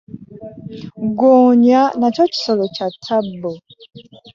[1.07, 3.51] Ggonya n'akyo kisolo ky'attabbu